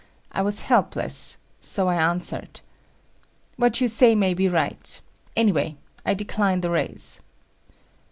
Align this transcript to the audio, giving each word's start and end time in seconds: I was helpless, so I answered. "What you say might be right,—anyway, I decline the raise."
I 0.31 0.41
was 0.41 0.61
helpless, 0.61 1.37
so 1.59 1.87
I 1.87 1.93
answered. 1.97 2.61
"What 3.55 3.79
you 3.81 3.87
say 3.87 4.15
might 4.15 4.35
be 4.37 4.47
right,—anyway, 4.49 5.75
I 6.03 6.15
decline 6.15 6.61
the 6.61 6.71
raise." 6.71 7.19